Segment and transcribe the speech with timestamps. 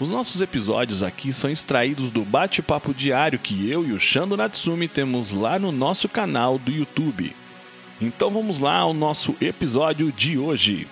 [0.00, 4.86] Os nossos episódios aqui são extraídos do bate-papo diário que eu e o Shando Natsumi
[4.86, 7.32] temos lá no nosso canal do YouTube.
[8.00, 10.86] Então vamos lá ao nosso episódio de hoje.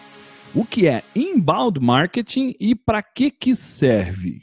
[0.52, 4.42] O que é inbound marketing e para que que serve?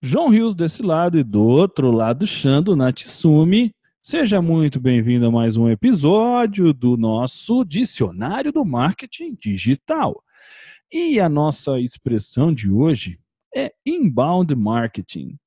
[0.00, 3.74] João Rios desse lado e do outro lado Shando Natsumi.
[4.00, 10.22] Seja muito bem-vindo a mais um episódio do nosso Dicionário do Marketing Digital.
[10.90, 13.18] E a nossa expressão de hoje
[13.54, 15.38] é inbound marketing.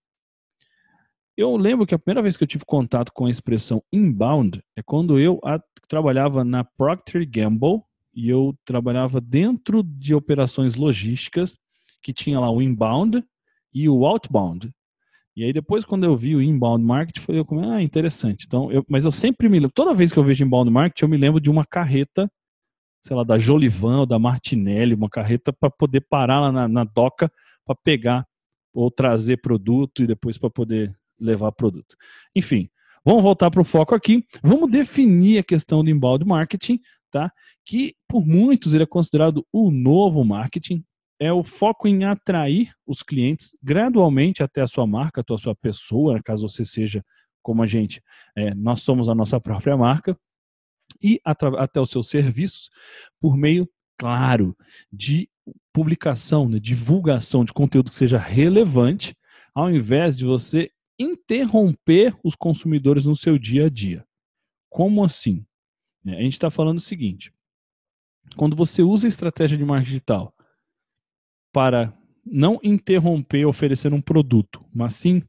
[1.37, 4.81] Eu lembro que a primeira vez que eu tive contato com a expressão inbound é
[4.81, 5.41] quando eu
[5.87, 7.81] trabalhava na Procter Gamble
[8.13, 11.57] e eu trabalhava dentro de operações logísticas
[12.01, 13.21] que tinha lá o inbound
[13.73, 14.71] e o outbound.
[15.35, 18.45] E aí depois quando eu vi o inbound marketing, eu como, ah, interessante.
[18.47, 21.09] Então, eu, mas eu sempre me lembro, toda vez que eu vejo inbound marketing, eu
[21.09, 22.31] me lembro de uma carreta,
[23.03, 26.83] sei lá, da Jolivan ou da Martinelli, uma carreta para poder parar lá na, na
[26.85, 27.29] doca
[27.65, 28.27] para pegar
[28.73, 31.95] ou trazer produto e depois para poder levar produto.
[32.35, 32.69] Enfim,
[33.03, 34.25] vamos voltar para o foco aqui.
[34.43, 37.31] Vamos definir a questão do inbound marketing, tá?
[37.65, 40.83] Que por muitos ele é considerado o novo marketing.
[41.17, 45.55] É o foco em atrair os clientes gradualmente até a sua marca, até a sua
[45.55, 47.03] pessoa, caso você seja
[47.41, 48.01] como a gente,
[48.35, 50.17] é, nós somos a nossa própria marca,
[51.01, 52.69] e até os seus serviços
[53.19, 54.57] por meio, claro,
[54.91, 55.29] de
[55.73, 59.15] publicação, né, divulgação de conteúdo que seja relevante,
[59.53, 64.05] ao invés de você interromper os consumidores no seu dia a dia.
[64.69, 65.45] Como assim?
[66.05, 67.31] É, a gente está falando o seguinte:
[68.35, 70.33] quando você usa a estratégia de marketing digital
[71.53, 71.93] para
[72.25, 75.21] não interromper oferecendo um produto, mas sim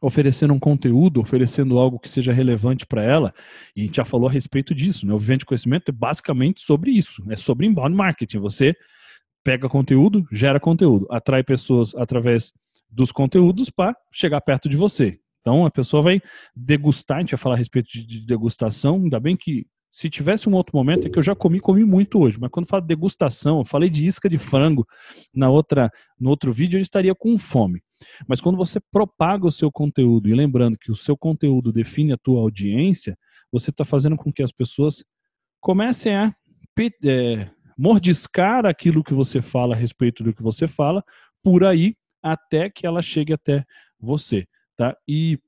[0.00, 3.32] oferecendo um conteúdo, oferecendo algo que seja relevante para ela,
[3.74, 5.14] e a gente já falou a respeito disso, né?
[5.14, 8.38] O Vivendo de Conhecimento é basicamente sobre isso, é sobre inbound marketing.
[8.38, 8.74] Você
[9.44, 12.52] pega conteúdo, gera conteúdo, atrai pessoas através
[12.90, 15.18] dos conteúdos para chegar perto de você.
[15.40, 16.20] Então a pessoa vai
[16.54, 20.54] degustar, a gente vai falar a respeito de degustação, ainda bem que se tivesse um
[20.54, 23.60] outro momento, é que eu já comi, comi muito hoje, mas quando falo de degustação,
[23.60, 24.86] eu falei de isca de frango
[25.34, 27.80] na outra, no outro vídeo, eu estaria com fome.
[28.28, 32.18] Mas quando você propaga o seu conteúdo, e lembrando que o seu conteúdo define a
[32.18, 33.16] tua audiência,
[33.50, 35.04] você está fazendo com que as pessoas
[35.60, 36.34] comecem a
[37.04, 41.02] é, mordiscar aquilo que você fala a respeito do que você fala,
[41.42, 43.64] por aí até que ela chegue até
[43.98, 44.46] você,
[44.76, 44.96] tá?
[45.06, 45.38] E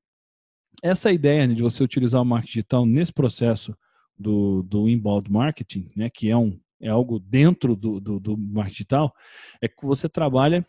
[0.82, 3.76] essa ideia né, de você utilizar o marketing digital nesse processo
[4.16, 8.74] do, do inbound marketing, né, que é, um, é algo dentro do, do, do marketing
[8.74, 9.14] digital,
[9.60, 10.66] é que você trabalha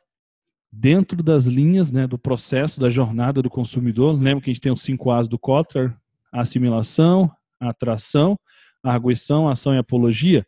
[0.72, 4.13] dentro das linhas né, do processo da jornada do consumidor.
[4.13, 5.96] Lembra que a gente tem os cinco A's do Kotler?
[6.31, 8.38] Assimilação, atração,
[8.84, 10.46] arguição, ação e apologia.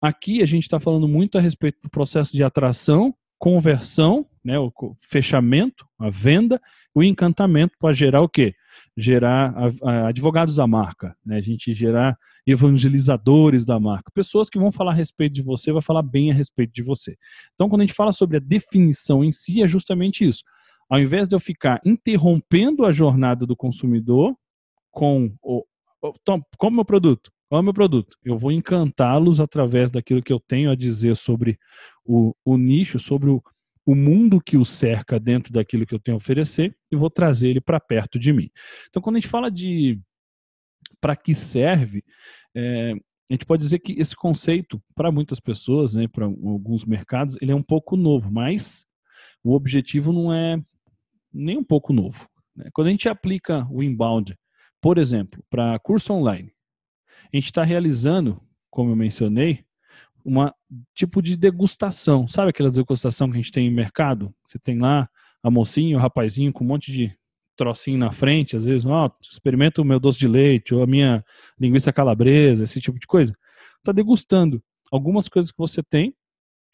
[0.00, 4.72] Aqui a gente está falando muito a respeito do processo de atração, conversão, né, o
[5.00, 6.62] fechamento, a venda,
[6.94, 8.54] o encantamento para gerar o quê?
[8.96, 9.52] Gerar
[10.06, 11.38] advogados da marca, né?
[11.38, 15.82] a gente gerar evangelizadores da marca, pessoas que vão falar a respeito de você, vai
[15.82, 17.16] falar bem a respeito de você.
[17.54, 20.44] Então, quando a gente fala sobre a definição em si, é justamente isso.
[20.88, 24.36] Ao invés de eu ficar interrompendo a jornada do consumidor
[24.92, 25.64] com o,
[26.00, 28.16] o meu produto, qual é o meu produto?
[28.24, 31.58] Eu vou encantá-los através daquilo que eu tenho a dizer sobre
[32.04, 33.42] o, o nicho, sobre o,
[33.86, 37.50] o mundo que o cerca dentro daquilo que eu tenho a oferecer e vou trazer
[37.50, 38.50] ele para perto de mim.
[38.88, 40.00] Então, quando a gente fala de
[41.00, 42.04] para que serve,
[42.54, 42.92] é,
[43.30, 47.52] a gente pode dizer que esse conceito, para muitas pessoas, né, para alguns mercados, ele
[47.52, 48.86] é um pouco novo, mas
[49.44, 50.60] o objetivo não é
[51.32, 52.28] nem um pouco novo.
[52.56, 52.68] Né?
[52.72, 54.36] Quando a gente aplica o inbound,
[54.80, 56.52] por exemplo, para curso online,
[57.32, 58.40] a gente está realizando,
[58.70, 59.65] como eu mencionei,
[60.26, 60.52] uma
[60.94, 62.26] tipo de degustação.
[62.26, 64.34] Sabe aquela degustação que a gente tem em mercado?
[64.44, 65.08] Você tem lá
[65.42, 67.16] a mocinha, o rapazinho com um monte de
[67.56, 70.86] trocinho na frente, às vezes, ó, oh, experimenta o meu doce de leite ou a
[70.86, 71.24] minha
[71.58, 73.34] linguiça calabresa, esse tipo de coisa.
[73.78, 76.12] Está degustando algumas coisas que você tem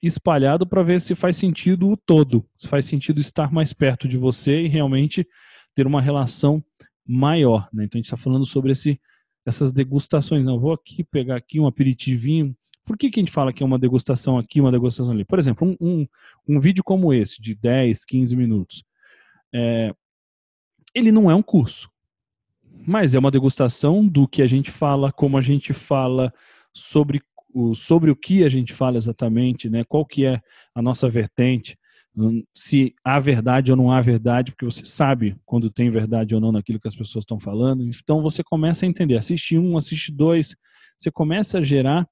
[0.02, 4.16] espalhado para ver se faz sentido o todo, se faz sentido estar mais perto de
[4.16, 5.28] você e realmente
[5.74, 6.64] ter uma relação
[7.06, 7.68] maior.
[7.72, 7.84] Né?
[7.84, 8.98] Então a gente está falando sobre esse
[9.44, 10.44] essas degustações.
[10.44, 12.56] Não, vou aqui pegar aqui um aperitivinho.
[12.84, 15.24] Por que, que a gente fala que é uma degustação aqui, uma degustação ali?
[15.24, 16.06] Por exemplo, um, um,
[16.48, 18.84] um vídeo como esse, de 10, 15 minutos,
[19.54, 19.94] é,
[20.94, 21.90] ele não é um curso.
[22.86, 26.32] mas é uma degustação do que a gente fala, como a gente fala,
[26.72, 27.22] sobre
[27.54, 29.84] o, sobre o que a gente fala exatamente, né?
[29.84, 30.40] Qual que é
[30.74, 31.78] a nossa vertente,
[32.16, 36.40] hum, se há verdade ou não há verdade, porque você sabe quando tem verdade ou
[36.40, 37.84] não naquilo que as pessoas estão falando.
[37.84, 40.56] Então você começa a entender, assiste um, assiste dois,
[40.98, 42.08] você começa a gerar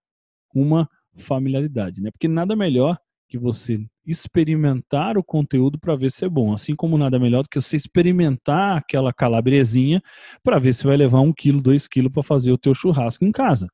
[0.55, 2.11] uma familiaridade, né?
[2.11, 2.99] Porque nada melhor
[3.29, 6.53] que você experimentar o conteúdo para ver se é bom.
[6.53, 10.03] Assim como nada melhor do que você experimentar aquela calabresinha
[10.43, 13.31] para ver se vai levar um quilo, dois quilos para fazer o teu churrasco em
[13.31, 13.69] casa.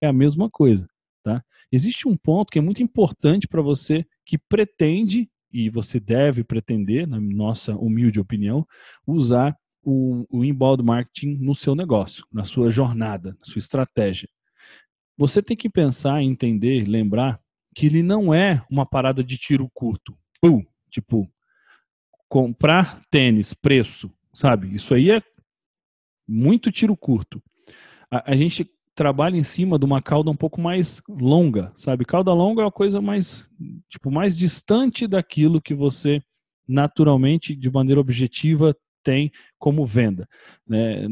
[0.00, 0.88] É a mesma coisa,
[1.22, 1.42] tá?
[1.70, 7.06] Existe um ponto que é muito importante para você que pretende e você deve pretender,
[7.06, 8.66] na nossa humilde opinião,
[9.06, 14.28] usar o, o inbound marketing no seu negócio, na sua jornada, na sua estratégia.
[15.18, 17.40] Você tem que pensar, entender, lembrar
[17.74, 20.16] que ele não é uma parada de tiro curto.
[20.90, 21.28] Tipo,
[22.28, 24.74] comprar tênis, preço, sabe?
[24.74, 25.22] Isso aí é
[26.26, 27.42] muito tiro curto.
[28.10, 32.04] A, a, gente trabalha em cima de uma cauda um pouco mais longa, sabe?
[32.04, 33.48] Cauda longa é uma coisa mais,
[33.88, 36.22] tipo, mais distante daquilo que você
[36.68, 40.28] naturalmente, de maneira objetiva, tem como venda.
[40.66, 41.08] Né?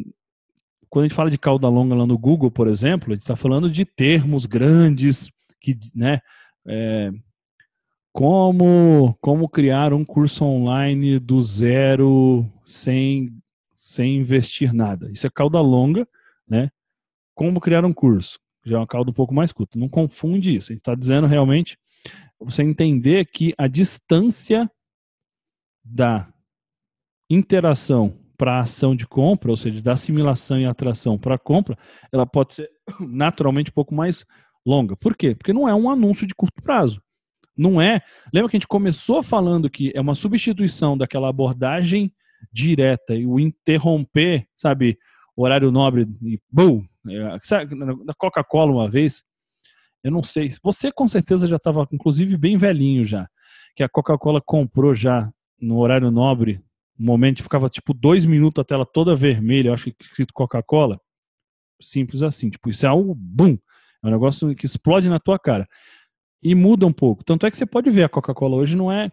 [0.89, 3.37] Quando a gente fala de cauda longa lá no Google, por exemplo, a gente está
[3.37, 5.31] falando de termos grandes
[5.61, 6.21] que, né,
[6.67, 7.11] é,
[8.13, 13.37] como, como criar um curso online do zero sem,
[13.75, 15.11] sem investir nada.
[15.13, 16.09] Isso é cauda longa,
[16.49, 16.71] né?
[17.35, 18.39] Como criar um curso.
[18.65, 19.79] Já é uma cauda um pouco mais curta.
[19.79, 20.73] Não confunde isso.
[20.73, 21.79] A gente está dizendo realmente
[22.41, 24.71] você entender que a distância
[25.85, 26.33] da
[27.29, 31.77] interação para a ação de compra, ou seja, da assimilação e atração para a compra,
[32.13, 34.25] ela pode ser naturalmente um pouco mais
[34.65, 34.97] longa.
[34.97, 35.35] Por quê?
[35.35, 37.01] Porque não é um anúncio de curto prazo.
[37.57, 38.03] Não é.
[38.33, 42.13] Lembra que a gente começou falando que é uma substituição daquela abordagem
[42.53, 44.99] direta e o interromper, sabe,
[45.35, 47.39] horário nobre e bum, é,
[48.05, 49.25] da Coca-Cola uma vez.
[50.03, 50.51] Eu não sei.
[50.63, 53.29] Você com certeza já estava, inclusive, bem velhinho já.
[53.75, 55.31] Que a Coca-Cola comprou já
[55.61, 56.61] no horário nobre.
[56.99, 61.01] Um momento ficava tipo dois minutos a tela toda vermelha, acho que escrito Coca-Cola.
[61.81, 62.49] Simples assim.
[62.51, 63.59] Tipo, isso é algo bum.
[64.03, 65.69] É um negócio que explode na tua cara.
[66.43, 67.25] E muda um pouco.
[67.25, 69.11] Tanto é que você pode ver a Coca-Cola hoje não é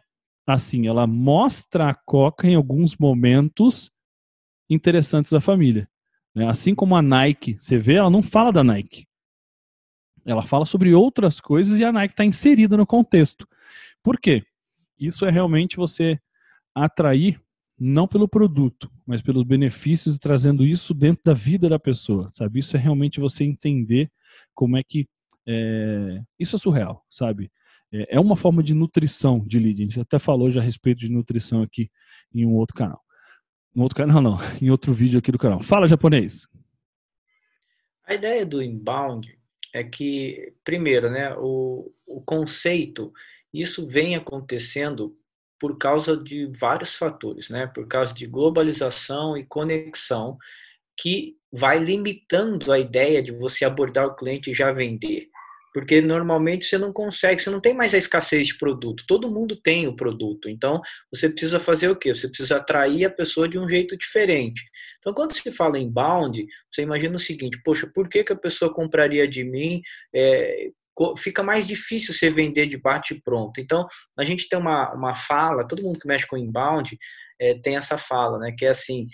[0.48, 0.88] assim.
[0.88, 3.92] Ela mostra a Coca em alguns momentos
[4.70, 5.90] interessantes da família.
[6.34, 6.48] Né?
[6.48, 9.06] Assim como a Nike, você vê, ela não fala da Nike.
[10.26, 13.48] Ela fala sobre outras coisas e a Nike está inserida no contexto.
[14.02, 14.44] Por quê?
[14.98, 16.20] Isso é realmente você
[16.74, 17.42] atrair
[17.80, 22.60] não pelo produto, mas pelos benefícios trazendo isso dentro da vida da pessoa, sabe?
[22.60, 24.12] Isso é realmente você entender
[24.54, 25.08] como é que
[25.48, 27.52] é, isso é surreal, sabe?
[27.92, 29.82] É, é uma forma de nutrição de lead.
[29.82, 31.90] A gente até falou já a respeito de nutrição aqui
[32.34, 33.02] em um outro canal.
[33.76, 35.60] Um outro canal não, em outro vídeo aqui do canal.
[35.60, 36.48] Fala japonês.
[38.06, 39.38] A ideia do inbound
[39.74, 43.12] é que, primeiro, né, o, o conceito,
[43.54, 45.18] isso vem acontecendo
[45.64, 47.68] por causa de vários fatores, né?
[47.68, 50.38] Por causa de globalização e conexão
[51.00, 55.30] que vai limitando a ideia de você abordar o cliente e já vender.
[55.74, 59.06] Porque normalmente você não consegue, você não tem mais a escassez de produto.
[59.08, 60.50] Todo mundo tem o produto.
[60.50, 62.14] Então, você precisa fazer o quê?
[62.14, 64.62] Você precisa atrair a pessoa de um jeito diferente.
[65.00, 68.36] Então, quando se fala em bound, você imagina o seguinte: poxa, por que, que a
[68.36, 69.82] pessoa compraria de mim?
[70.14, 70.72] É,
[71.18, 73.60] fica mais difícil você vender de bate pronto.
[73.60, 76.98] Então, a gente tem uma, uma fala, todo mundo que mexe com inbound
[77.40, 78.54] é, tem essa fala, né?
[78.58, 79.08] Que é assim,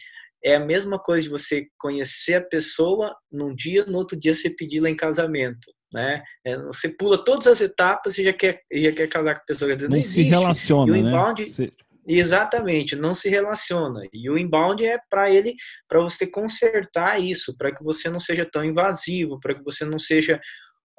[0.43, 4.49] é a mesma coisa de você conhecer a pessoa num dia, no outro dia você
[4.49, 5.71] pedir lá em casamento.
[5.91, 6.21] Né?
[6.45, 9.75] É, você pula todas as etapas e já quer, já quer casar com a pessoa.
[9.75, 11.09] Dizer, não, não se relaciona, e o né?
[11.09, 11.69] inbound, né?
[12.07, 14.01] Exatamente, não se relaciona.
[14.11, 15.53] E o inbound é para ele,
[15.87, 19.99] para você consertar isso, para que você não seja tão invasivo, para que você não
[19.99, 20.39] seja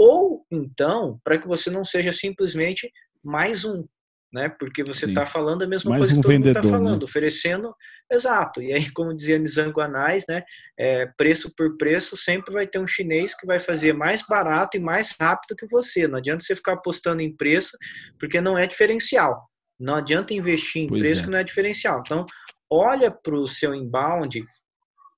[0.01, 2.91] ou então para que você não seja simplesmente
[3.23, 3.85] mais um,
[4.33, 4.49] né?
[4.49, 7.01] Porque você está falando a mesma mais coisa um que todo vendedor, mundo está falando,
[7.01, 7.05] né?
[7.05, 7.75] oferecendo,
[8.11, 8.63] exato.
[8.63, 10.43] E aí, como dizia Nizango Anais, né?
[10.79, 14.81] É, preço por preço, sempre vai ter um chinês que vai fazer mais barato e
[14.81, 16.09] mais rápido que você.
[16.09, 17.77] Não adianta você ficar apostando em preço,
[18.19, 19.51] porque não é diferencial.
[19.79, 21.25] Não adianta investir em Pois preço é.
[21.27, 22.01] que não é diferencial.
[22.01, 22.25] Então,
[22.71, 24.43] olha para o seu inbound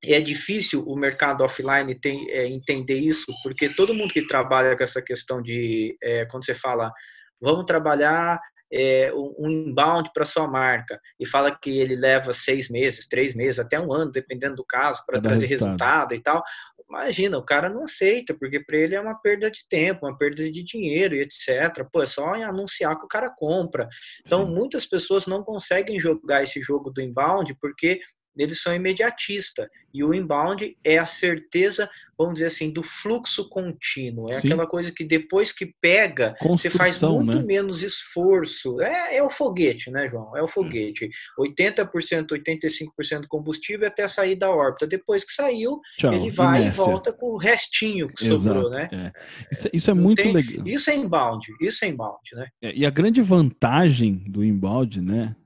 [0.04, 4.82] é difícil o mercado offline tem, é, entender isso, porque todo mundo que trabalha com
[4.82, 6.92] essa questão de, é, quando você fala,
[7.40, 8.40] vamos trabalhar
[8.73, 13.59] é, um inbound para sua marca, e fala que ele leva seis meses, três meses,
[13.59, 16.11] até um ano, dependendo do caso, para trazer resultado.
[16.11, 16.42] resultado e tal.
[16.88, 20.50] Imagina, o cara não aceita, porque para ele é uma perda de tempo, uma perda
[20.50, 21.87] de dinheiro e etc.
[21.90, 23.88] Pô, é só em anunciar que o cara compra.
[24.26, 24.54] Então, Sim.
[24.54, 28.00] muitas pessoas não conseguem jogar esse jogo do inbound porque
[28.36, 29.68] eles são imediatistas.
[29.94, 34.30] E o inbound é a certeza, vamos dizer assim, do fluxo contínuo.
[34.30, 34.48] É Sim.
[34.48, 37.44] aquela coisa que depois que pega, você faz muito né?
[37.44, 38.80] menos esforço.
[38.80, 40.34] É, é, o foguete, né, João?
[40.34, 41.10] É o foguete.
[41.38, 44.86] 80%, 85% combustível até sair da órbita.
[44.86, 46.80] Depois que saiu, Tchau, ele vai inércia.
[46.80, 48.88] e volta com o restinho que Exato, sobrou, né?
[48.90, 49.12] É.
[49.52, 50.66] Isso, isso, é muito tem, legal.
[50.66, 52.46] Isso é inbound, isso é inbound, né?
[52.62, 55.36] É, e a grande vantagem do inbound, né?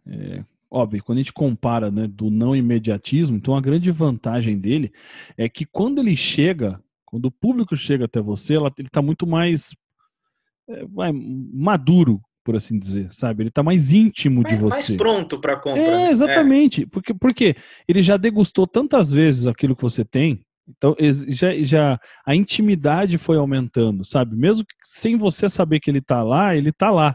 [0.73, 4.93] É, óbvio, quando a gente compara né, do não imediatismo, então a grande vantagem dele
[5.37, 9.27] é que quando ele chega, quando o público chega até você, ela, ele está muito
[9.27, 9.75] mais
[10.69, 13.43] é, vai, maduro, por assim dizer, sabe?
[13.43, 14.93] Ele está mais íntimo mais, de você.
[14.93, 15.81] Mais pronto para compra.
[15.81, 16.11] É, né?
[16.11, 16.83] exatamente.
[16.83, 16.87] É.
[16.87, 17.57] Porque, porque
[17.89, 20.97] ele já degustou tantas vezes aquilo que você tem, então
[21.29, 24.37] já, já a intimidade foi aumentando, sabe?
[24.37, 27.15] Mesmo sem você saber que ele está lá, ele está lá.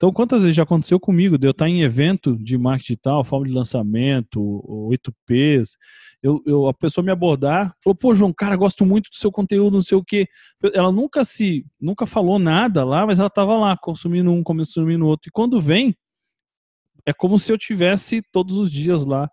[0.00, 3.46] Então, quantas vezes já aconteceu comigo de eu estar em evento de marketing digital, forma
[3.46, 5.72] de lançamento, 8Ps,
[6.22, 9.74] eu, eu, a pessoa me abordar, falou, pô, João, cara, gosto muito do seu conteúdo,
[9.74, 10.26] não sei o quê.
[10.72, 15.28] Ela nunca se, nunca falou nada lá, mas ela estava lá, consumindo um, consumindo outro.
[15.28, 15.94] E quando vem,
[17.04, 19.30] é como se eu tivesse todos os dias lá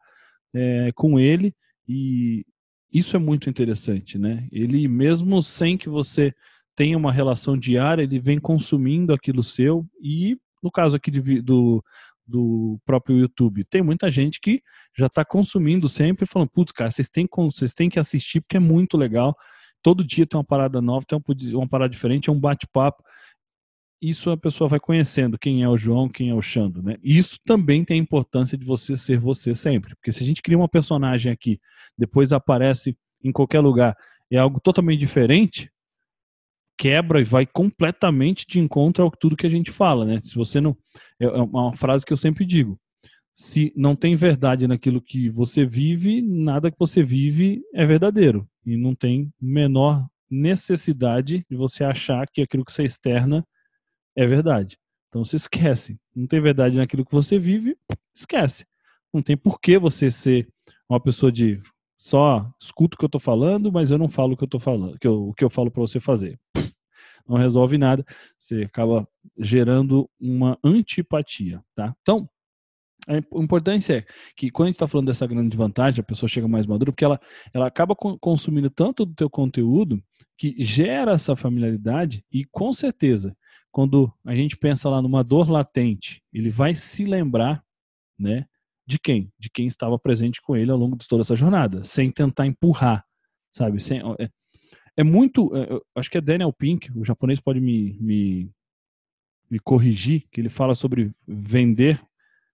[0.53, 1.55] é, com ele.
[1.87, 2.45] E
[2.91, 4.45] isso é muito interessante, né?
[4.51, 6.33] Ele, mesmo sem que você
[6.75, 11.83] tenha uma relação diária, ele vem consumindo aquilo seu e no caso aqui de, do,
[12.25, 14.61] do próprio YouTube, tem muita gente que
[14.97, 18.59] já está consumindo sempre falando, putz, cara, vocês têm, vocês têm que assistir porque é
[18.59, 19.35] muito legal.
[19.81, 21.19] Todo dia tem uma parada nova, tem
[21.53, 23.03] uma parada diferente, é um bate-papo.
[24.01, 26.97] Isso a pessoa vai conhecendo quem é o João, quem é o Xando, né?
[27.01, 29.95] Isso também tem a importância de você ser você sempre.
[29.95, 31.59] Porque se a gente cria uma personagem aqui,
[31.97, 33.95] depois aparece em qualquer lugar,
[34.31, 35.71] é algo totalmente diferente,
[36.77, 40.19] quebra e vai completamente de encontro ao tudo que a gente fala, né?
[40.23, 40.77] Se você não
[41.19, 42.79] é, é uma frase que eu sempre digo.
[43.33, 48.77] Se não tem verdade naquilo que você vive, nada que você vive é verdadeiro e
[48.77, 53.45] não tem menor necessidade de você achar que aquilo que você externa
[54.15, 54.77] é verdade.
[55.07, 55.97] Então se esquece.
[56.15, 57.77] Não tem verdade naquilo que você vive,
[58.15, 58.65] esquece.
[59.13, 60.47] Não tem por que você ser
[60.89, 61.61] uma pessoa de
[61.95, 64.59] só escuto o que eu estou falando, mas eu não falo o que eu estou
[64.59, 66.39] falando, que eu, o que eu falo para você fazer
[67.27, 68.05] não resolve nada,
[68.37, 69.07] você acaba
[69.37, 71.95] gerando uma antipatia, tá?
[72.01, 72.29] Então,
[73.07, 74.05] a importância é
[74.35, 77.05] que quando a gente está falando dessa grande vantagem, a pessoa chega mais madura, porque
[77.05, 77.19] ela,
[77.53, 80.03] ela acaba consumindo tanto do teu conteúdo
[80.37, 83.35] que gera essa familiaridade e com certeza,
[83.71, 87.63] quando a gente pensa lá numa dor latente, ele vai se lembrar,
[88.19, 88.45] né,
[88.85, 89.31] de quem?
[89.37, 93.05] De quem estava presente com ele ao longo de toda essa jornada, sem tentar empurrar,
[93.51, 93.81] sabe?
[93.81, 94.01] Sem,
[94.97, 95.55] é, muito.
[95.55, 98.51] É, acho que é Daniel Pink, o japonês pode me, me,
[99.49, 102.01] me corrigir, que ele fala sobre vender,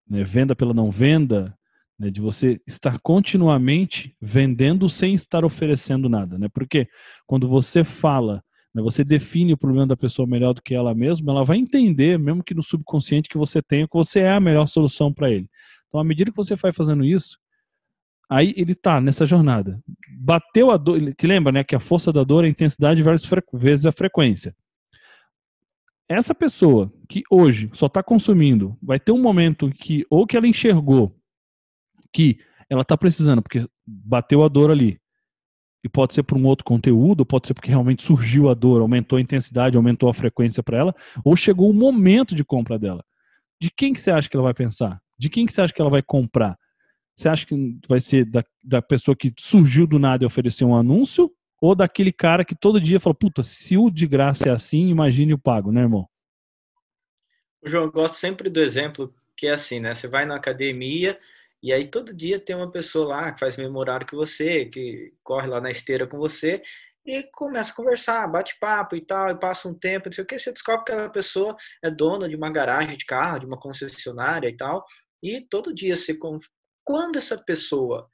[0.07, 1.57] né, venda pela não venda,
[1.97, 6.38] né, de você estar continuamente vendendo sem estar oferecendo nada.
[6.38, 6.47] Né?
[6.53, 6.88] Porque
[7.25, 11.31] quando você fala, né, você define o problema da pessoa melhor do que ela mesma,
[11.31, 14.67] ela vai entender, mesmo que no subconsciente que você tenha, que você é a melhor
[14.67, 15.50] solução para ele.
[15.88, 17.38] Então, à medida que você vai fazendo isso,
[18.30, 19.80] Aí ele tá nessa jornada.
[20.20, 23.03] Bateu a dor, te lembra, né, que a força da dor é a intensidade
[23.53, 24.56] vezes a frequência.
[26.08, 30.48] Essa pessoa que hoje só está consumindo, vai ter um momento que ou que ela
[30.48, 31.15] enxergou
[32.13, 32.38] que
[32.70, 35.00] ela está precisando, porque bateu a dor ali.
[35.84, 39.18] E pode ser por um outro conteúdo, pode ser porque realmente surgiu a dor, aumentou
[39.18, 43.03] a intensidade, aumentou a frequência para ela, ou chegou o momento de compra dela.
[43.60, 45.01] De quem que você acha que ela vai pensar?
[45.18, 46.58] De quem que você acha que ela vai comprar?
[47.15, 47.55] Você acha que
[47.88, 51.32] vai ser da, da pessoa que surgiu do nada e ofereceu um anúncio?
[51.62, 55.34] Ou daquele cara que todo dia fala, puta, se o de graça é assim, imagine
[55.34, 56.08] o pago, né, irmão?
[57.65, 59.96] João, eu gosto sempre do exemplo que é assim, né?
[59.96, 61.17] Você vai na academia
[61.62, 64.65] e aí todo dia tem uma pessoa lá que faz o mesmo horário que você,
[64.65, 66.62] que corre lá na esteira com você
[67.05, 70.27] e começa a conversar, bate papo e tal, e passa um tempo, não sei o
[70.27, 73.60] que, você descobre que aquela pessoa é dona de uma garagem de carro, de uma
[73.60, 74.86] concessionária e tal,
[75.22, 76.13] e todo dia você
[76.84, 78.10] quando essa pessoa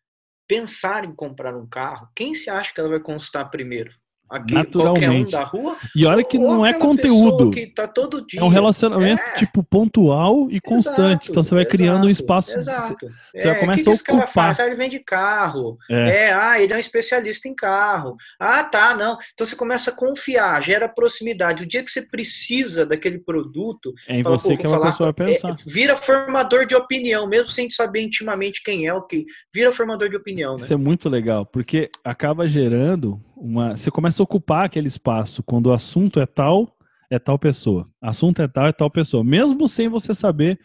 [0.47, 3.95] pensar em comprar um carro, quem se acha que ela vai consultar primeiro?
[4.29, 5.35] Aqui, Naturalmente.
[5.35, 7.51] Um da rua, e olha que não é conteúdo.
[7.75, 8.39] Tá todo dia.
[8.39, 9.35] É um relacionamento é.
[9.35, 10.99] tipo pontual e constante.
[10.99, 12.55] Exato, então você vai exato, criando um espaço.
[12.55, 13.07] Exato.
[13.35, 13.93] Você é, começa que a ocupar.
[13.93, 14.59] Esse cara faz?
[14.59, 15.77] Ah, ele vende carro.
[15.89, 16.25] É.
[16.25, 16.33] é.
[16.33, 18.17] ah, ele é um especialista em carro.
[18.39, 19.17] Ah, tá, não.
[19.33, 21.63] Então você começa a confiar, gera proximidade.
[21.63, 25.27] O dia que você precisa daquele produto, é em fala, você que a pessoa vai
[25.27, 25.51] pensar.
[25.51, 29.23] É, vira formador de opinião, mesmo sem saber intimamente quem é o que.
[29.51, 30.55] Vira formador de opinião.
[30.55, 30.75] Isso né?
[30.75, 33.77] é muito legal, porque acaba gerando uma.
[33.77, 36.77] Você começa a ocupar aquele espaço quando o assunto é tal,
[37.09, 37.85] é tal pessoa.
[38.01, 39.23] Assunto é tal, é tal pessoa.
[39.23, 40.59] Mesmo sem você saber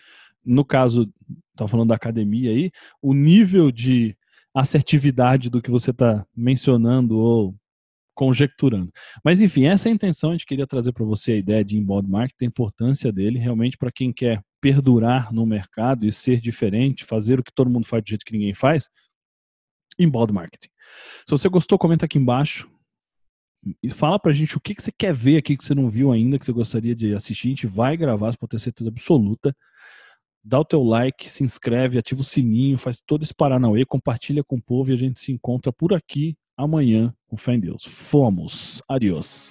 [0.44, 1.10] no caso,
[1.56, 4.16] tá falando da academia aí, o nível de
[4.54, 7.54] assertividade do que você está mencionando ou
[8.14, 8.92] conjecturando.
[9.24, 11.76] Mas enfim, essa é a intenção, a gente queria trazer para você a ideia de
[11.76, 17.04] inbound marketing, a importância dele realmente para quem quer perdurar no mercado e ser diferente,
[17.04, 18.88] fazer o que todo mundo faz do jeito que ninguém faz,
[19.98, 20.68] inbound marketing.
[21.26, 22.68] Se você gostou, comenta aqui embaixo
[23.82, 26.12] e fala pra gente o que, que você quer ver aqui que você não viu
[26.12, 29.56] ainda, que você gostaria de assistir, a gente vai gravar, você pode ter certeza absoluta.
[30.42, 34.56] Dá o teu like, se inscreve, ativa o sininho, faz todo esse Paranauê, compartilha com
[34.56, 37.84] o povo e a gente se encontra por aqui amanhã, com fé em Deus.
[37.84, 38.82] Fomos.
[38.88, 39.50] Adiós.